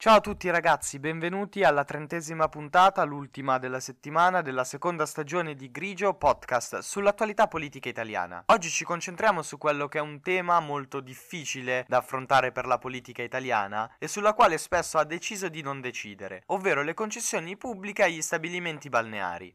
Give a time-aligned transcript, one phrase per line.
[0.00, 5.70] Ciao a tutti ragazzi, benvenuti alla trentesima puntata, l'ultima della settimana della seconda stagione di
[5.70, 8.44] Grigio Podcast sull'attualità politica italiana.
[8.46, 12.78] Oggi ci concentriamo su quello che è un tema molto difficile da affrontare per la
[12.78, 18.04] politica italiana e sulla quale spesso ha deciso di non decidere, ovvero le concessioni pubbliche
[18.04, 19.54] agli stabilimenti balneari.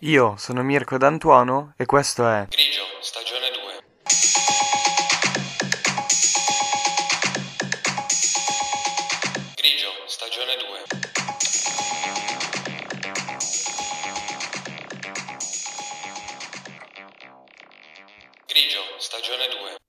[0.00, 3.39] Io sono Mirko D'Antuono e questo è Grigio, stagione
[18.50, 19.79] Grigio, stagione 2.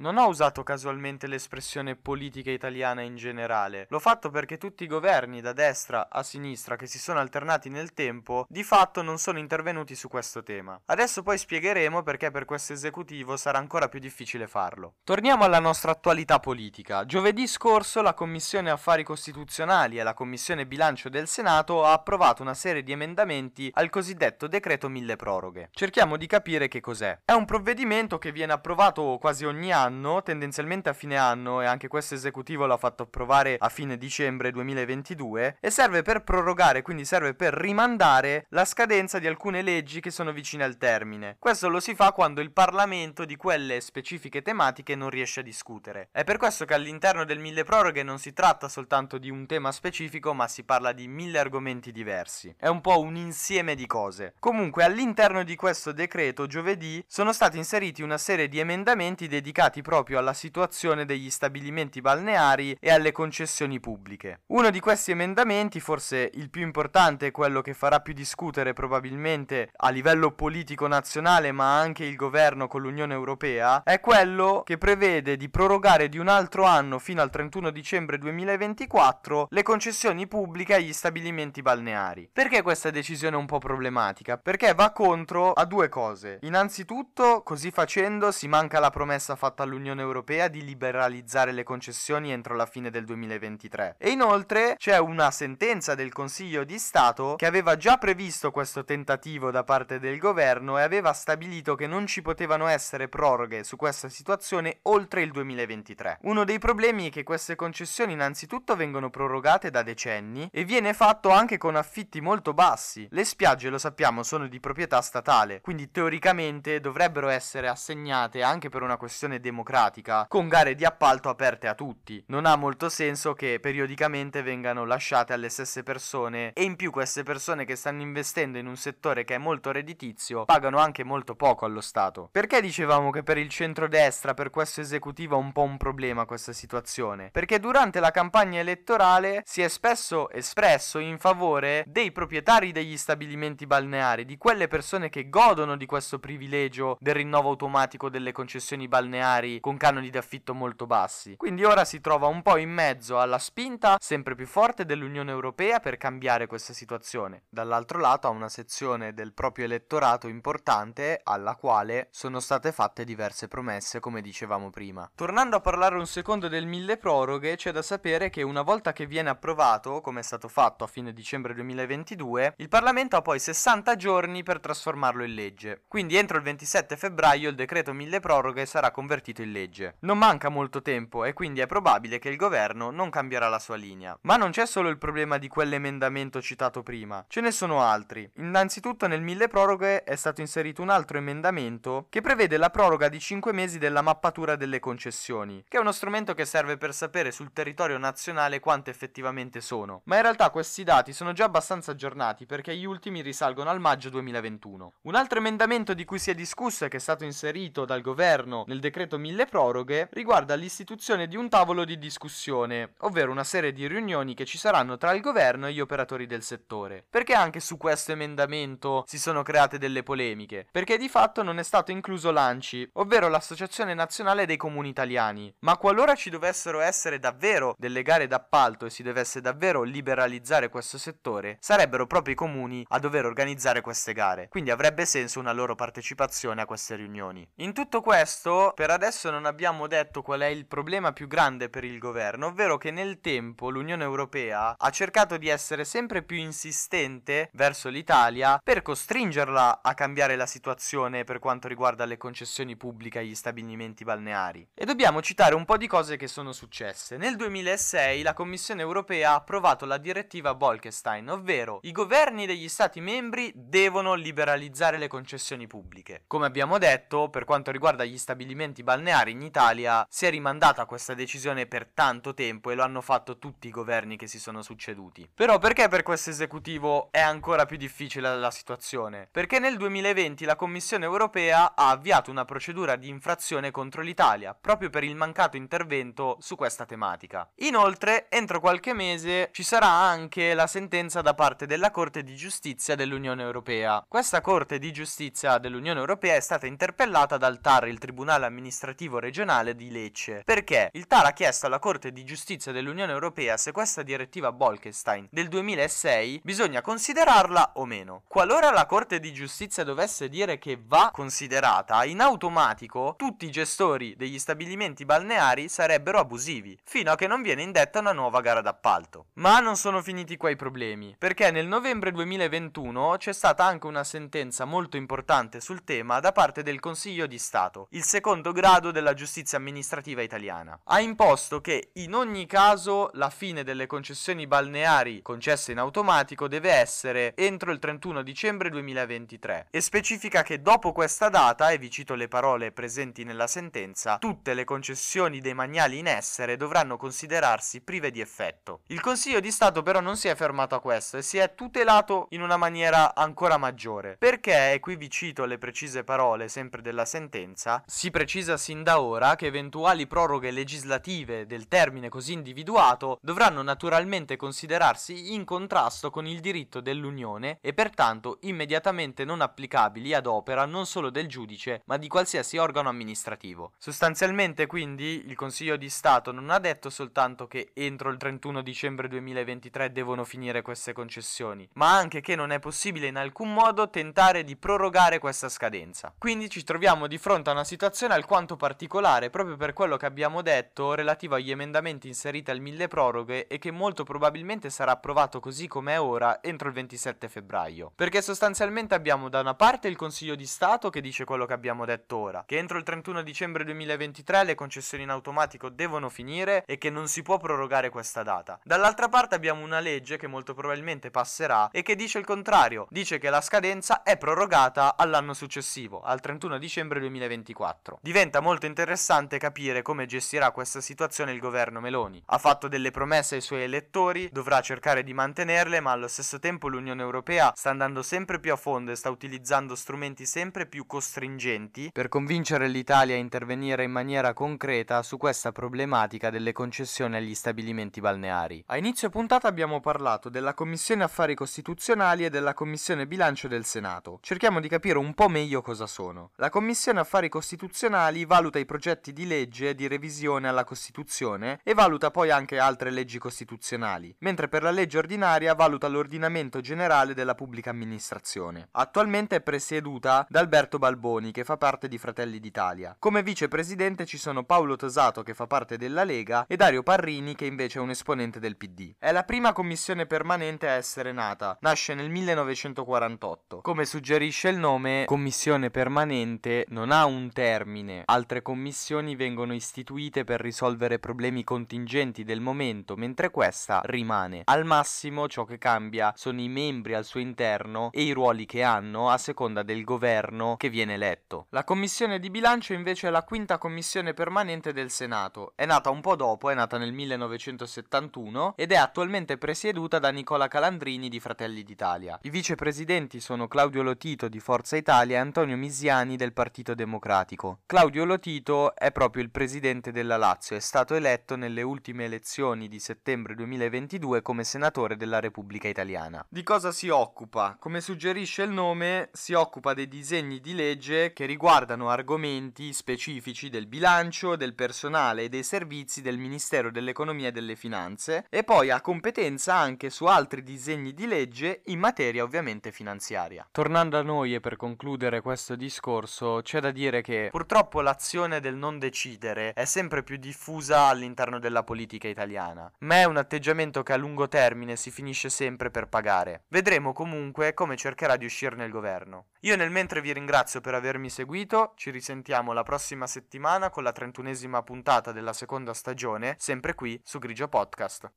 [0.00, 5.40] Non ho usato casualmente l'espressione politica italiana in generale, l'ho fatto perché tutti i governi
[5.40, 9.96] da destra a sinistra che si sono alternati nel tempo di fatto non sono intervenuti
[9.96, 10.80] su questo tema.
[10.84, 14.94] Adesso poi spiegheremo perché per questo esecutivo sarà ancora più difficile farlo.
[15.02, 17.04] Torniamo alla nostra attualità politica.
[17.04, 22.54] Giovedì scorso la Commissione Affari Costituzionali e la Commissione Bilancio del Senato ha approvato una
[22.54, 25.70] serie di emendamenti al cosiddetto decreto mille proroghe.
[25.72, 27.18] Cerchiamo di capire che cos'è.
[27.24, 31.66] È un provvedimento che viene approvato quasi ogni anno anno, tendenzialmente a fine anno, e
[31.66, 37.04] anche questo esecutivo l'ha fatto approvare a fine dicembre 2022, e serve per prorogare, quindi
[37.04, 41.36] serve per rimandare la scadenza di alcune leggi che sono vicine al termine.
[41.38, 46.08] Questo lo si fa quando il Parlamento di quelle specifiche tematiche non riesce a discutere.
[46.12, 49.72] È per questo che all'interno del mille proroghe non si tratta soltanto di un tema
[49.72, 52.54] specifico, ma si parla di mille argomenti diversi.
[52.58, 54.34] È un po' un insieme di cose.
[54.38, 59.82] Comunque all'interno di questo decreto giovedì sono stati inseriti una serie di emendamenti dedicati legati
[59.82, 64.40] proprio alla situazione degli stabilimenti balneari e alle concessioni pubbliche.
[64.48, 69.90] Uno di questi emendamenti, forse il più importante, quello che farà più discutere probabilmente a
[69.90, 75.48] livello politico nazionale, ma anche il governo con l'Unione Europea, è quello che prevede di
[75.48, 81.62] prorogare di un altro anno fino al 31 dicembre 2024 le concessioni pubbliche agli stabilimenti
[81.62, 82.30] balneari.
[82.32, 84.36] Perché questa decisione è un po' problematica?
[84.38, 86.38] Perché va contro a due cose.
[86.42, 92.56] Innanzitutto, così facendo si manca la promessa fatta all'Unione Europea di liberalizzare le concessioni entro
[92.56, 93.96] la fine del 2023.
[93.98, 99.50] E inoltre c'è una sentenza del Consiglio di Stato che aveva già previsto questo tentativo
[99.50, 104.08] da parte del governo e aveva stabilito che non ci potevano essere proroghe su questa
[104.08, 106.18] situazione oltre il 2023.
[106.22, 111.30] Uno dei problemi è che queste concessioni innanzitutto vengono prorogate da decenni e viene fatto
[111.30, 113.06] anche con affitti molto bassi.
[113.10, 118.82] Le spiagge, lo sappiamo, sono di proprietà statale, quindi teoricamente dovrebbero essere assegnate anche per
[118.82, 122.22] una questione democratica democratica con gare di appalto aperte a tutti.
[122.28, 127.24] Non ha molto senso che periodicamente vengano lasciate alle stesse persone e in più queste
[127.24, 131.64] persone che stanno investendo in un settore che è molto redditizio pagano anche molto poco
[131.64, 132.28] allo Stato.
[132.30, 136.52] Perché dicevamo che per il centrodestra, per questo esecutivo è un po' un problema questa
[136.52, 137.30] situazione?
[137.32, 143.66] Perché durante la campagna elettorale si è spesso espresso in favore dei proprietari degli stabilimenti
[143.66, 149.47] balneari, di quelle persone che godono di questo privilegio del rinnovo automatico delle concessioni balneari
[149.48, 151.36] magari con canoni di affitto molto bassi.
[151.36, 155.80] Quindi ora si trova un po' in mezzo alla spinta sempre più forte dell'Unione Europea
[155.80, 157.44] per cambiare questa situazione.
[157.48, 163.48] Dall'altro lato ha una sezione del proprio elettorato importante alla quale sono state fatte diverse
[163.48, 165.10] promesse come dicevamo prima.
[165.14, 169.06] Tornando a parlare un secondo del mille proroghe, c'è da sapere che una volta che
[169.06, 173.96] viene approvato, come è stato fatto a fine dicembre 2022, il Parlamento ha poi 60
[173.96, 175.82] giorni per trasformarlo in legge.
[175.88, 179.96] Quindi entro il 27 febbraio il decreto mille proroghe sarà convertito convertito in legge.
[180.00, 183.76] Non manca molto tempo e quindi è probabile che il governo non cambierà la sua
[183.76, 184.18] linea.
[184.22, 188.30] Ma non c'è solo il problema di quell'emendamento citato prima, ce ne sono altri.
[188.36, 193.20] Innanzitutto nel mille proroghe è stato inserito un altro emendamento che prevede la proroga di
[193.20, 197.52] 5 mesi della mappatura delle concessioni, che è uno strumento che serve per sapere sul
[197.52, 200.02] territorio nazionale quante effettivamente sono.
[200.04, 204.08] Ma in realtà questi dati sono già abbastanza aggiornati perché gli ultimi risalgono al maggio
[204.10, 204.92] 2021.
[205.02, 208.64] Un altro emendamento di cui si è discusso e che è stato inserito dal governo
[208.66, 213.86] nel decreto mille proroghe riguarda l'istituzione di un tavolo di discussione, ovvero una serie di
[213.86, 217.04] riunioni che ci saranno tra il governo e gli operatori del settore.
[217.08, 220.66] Perché anche su questo emendamento si sono create delle polemiche?
[220.70, 225.52] Perché di fatto non è stato incluso l'ANCI, ovvero l'Associazione Nazionale dei Comuni Italiani.
[225.60, 230.98] Ma qualora ci dovessero essere davvero delle gare d'appalto e si dovesse davvero liberalizzare questo
[230.98, 234.48] settore, sarebbero proprio i comuni a dover organizzare queste gare.
[234.48, 237.48] Quindi avrebbe senso una loro partecipazione a queste riunioni.
[237.56, 241.70] In tutto questo, per adesso adesso non abbiamo detto qual è il problema più grande
[241.70, 246.36] per il governo, ovvero che nel tempo l'Unione Europea ha cercato di essere sempre più
[246.36, 253.20] insistente verso l'Italia per costringerla a cambiare la situazione per quanto riguarda le concessioni pubbliche
[253.20, 254.68] agli stabilimenti balneari.
[254.74, 257.16] E dobbiamo citare un po' di cose che sono successe.
[257.16, 263.00] Nel 2006 la Commissione Europea ha approvato la direttiva Bolkestein, ovvero i governi degli Stati
[263.00, 266.24] membri devono liberalizzare le concessioni pubbliche.
[266.26, 268.96] Come abbiamo detto, per quanto riguarda gli stabilimenti balneari
[269.30, 273.68] in Italia, si è rimandata questa decisione per tanto tempo e lo hanno fatto tutti
[273.68, 275.30] i governi che si sono succeduti.
[275.32, 279.28] Però perché per questo esecutivo è ancora più difficile la situazione?
[279.30, 284.90] Perché nel 2020 la Commissione europea ha avviato una procedura di infrazione contro l'Italia, proprio
[284.90, 287.48] per il mancato intervento su questa tematica.
[287.56, 292.94] Inoltre, entro qualche mese ci sarà anche la sentenza da parte della Corte di Giustizia
[292.94, 294.04] dell'Unione Europea.
[294.08, 298.86] Questa Corte di Giustizia dell'Unione Europea è stata interpellata dal TAR, il Tribunale amministrativo
[299.18, 303.72] regionale di Lecce, perché il TAR ha chiesto alla Corte di Giustizia dell'Unione Europea se
[303.72, 308.22] questa direttiva Bolkestein del 2006 bisogna considerarla o meno.
[308.28, 314.14] Qualora la Corte di Giustizia dovesse dire che va considerata, in automatico tutti i gestori
[314.16, 319.26] degli stabilimenti balneari sarebbero abusivi, fino a che non viene indetta una nuova gara d'appalto.
[319.34, 324.04] Ma non sono finiti qua i problemi, perché nel novembre 2021 c'è stata anche una
[324.04, 329.14] sentenza molto importante sul tema da parte del Consiglio di Stato, il secondo grado della
[329.14, 330.78] giustizia amministrativa italiana.
[330.84, 336.70] Ha imposto che in ogni caso la fine delle concessioni balneari concesse in automatico deve
[336.70, 342.14] essere entro il 31 dicembre 2023 e specifica che dopo questa data, e vi cito
[342.14, 348.20] le parole presenti nella sentenza, tutte le concessioni demaniali in essere dovranno considerarsi prive di
[348.20, 348.80] effetto.
[348.86, 352.26] Il Consiglio di Stato però non si è fermato a questo e si è tutelato
[352.30, 357.04] in una maniera ancora maggiore, perché, e qui vi cito le precise parole sempre della
[357.04, 363.62] sentenza, si precisa sin da ora che eventuali proroghe legislative del termine così individuato dovranno
[363.62, 370.66] naturalmente considerarsi in contrasto con il diritto dell'Unione e pertanto immediatamente non applicabili ad opera
[370.66, 373.72] non solo del giudice ma di qualsiasi organo amministrativo.
[373.78, 379.08] Sostanzialmente quindi il Consiglio di Stato non ha detto soltanto che entro il 31 dicembre
[379.08, 384.44] 2023 devono finire queste concessioni, ma anche che non è possibile in alcun modo tentare
[384.44, 386.12] di prorogare questa scadenza.
[386.18, 390.42] Quindi ci troviamo di fronte a una situazione alquanto particolare proprio per quello che abbiamo
[390.42, 395.66] detto relativo agli emendamenti inseriti al mille proroghe e che molto probabilmente sarà approvato così
[395.66, 397.92] come è ora entro il 27 febbraio.
[397.94, 401.86] Perché sostanzialmente abbiamo da una parte il Consiglio di Stato che dice quello che abbiamo
[401.86, 406.76] detto ora, che entro il 31 dicembre 2023 le concessioni in automatico devono finire e
[406.76, 408.60] che non si può prorogare questa data.
[408.62, 413.18] Dall'altra parte abbiamo una legge che molto probabilmente passerà e che dice il contrario, dice
[413.18, 417.98] che la scadenza è prorogata all'anno successivo, al 31 dicembre 2024.
[418.02, 422.22] Diventa molto interessante capire come gestirà questa situazione il governo Meloni.
[422.26, 426.68] Ha fatto delle promesse ai suoi elettori, dovrà cercare di mantenerle, ma allo stesso tempo
[426.68, 431.90] l'Unione Europea sta andando sempre più a fondo e sta utilizzando strumenti sempre più costringenti
[431.92, 438.00] per convincere l'Italia a intervenire in maniera concreta su questa problematica delle concessioni agli stabilimenti
[438.00, 438.64] balneari.
[438.66, 444.18] A inizio puntata abbiamo parlato della Commissione Affari Costituzionali e della Commissione Bilancio del Senato.
[444.22, 446.30] Cerchiamo di capire un po' meglio cosa sono.
[446.36, 452.10] La Commissione Affari Costituzionali valuta i progetti di legge di revisione alla Costituzione e valuta
[452.10, 457.70] poi anche altre leggi costituzionali, mentre per la legge ordinaria valuta l'ordinamento generale della pubblica
[457.70, 458.68] amministrazione.
[458.72, 462.94] Attualmente è presieduta da Alberto Balboni, che fa parte di Fratelli d'Italia.
[462.98, 467.46] Come vicepresidente ci sono Paolo Tosato, che fa parte della Lega, e Dario Parrini, che
[467.46, 468.94] invece è un esponente del PD.
[468.98, 471.56] È la prima commissione permanente a essere nata.
[471.62, 473.62] Nasce nel 1948.
[473.62, 478.02] Come suggerisce il nome, commissione permanente non ha un termine.
[478.18, 484.42] Altre commissioni vengono istituite per risolvere problemi contingenti del momento, mentre questa rimane.
[484.46, 488.64] Al massimo ciò che cambia sono i membri al suo interno e i ruoli che
[488.64, 491.46] hanno a seconda del governo che viene eletto.
[491.50, 495.52] La commissione di bilancio invece è la quinta commissione permanente del Senato.
[495.54, 500.48] È nata un po' dopo, è nata nel 1971 ed è attualmente presieduta da Nicola
[500.48, 502.18] Calandrini di Fratelli d'Italia.
[502.22, 507.60] I vicepresidenti sono Claudio Lotito di Forza Italia e Antonio Misiani del Partito Democratico.
[507.64, 512.80] Claudio Lotito è proprio il presidente della Lazio, è stato eletto nelle ultime elezioni di
[512.80, 516.24] settembre 2022 come senatore della Repubblica Italiana.
[516.26, 517.56] Di cosa si occupa?
[517.60, 523.66] Come suggerisce il nome, si occupa dei disegni di legge che riguardano argomenti specifici del
[523.66, 528.80] bilancio, del personale e dei servizi del Ministero dell'Economia e delle Finanze e poi ha
[528.80, 533.46] competenza anche su altri disegni di legge in materia ovviamente finanziaria.
[533.52, 538.54] Tornando a noi e per concludere questo discorso, c'è da dire che purtroppo l'azione del
[538.54, 543.92] non decidere è sempre più diffusa all'interno della politica italiana, ma è un atteggiamento che
[543.92, 546.44] a lungo termine si finisce sempre per pagare.
[546.46, 549.30] Vedremo comunque come cercherà di uscirne il governo.
[549.40, 553.90] Io nel mentre vi ringrazio per avermi seguito, ci risentiamo la prossima settimana con la
[553.90, 558.08] trentunesima puntata della seconda stagione, sempre qui su Grigio Podcast.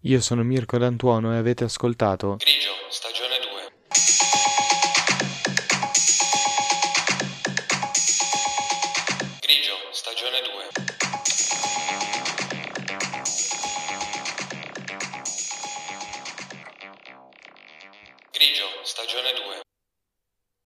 [0.00, 3.31] Io sono Mirko D'Antuono e avete ascoltato Grigio, stagione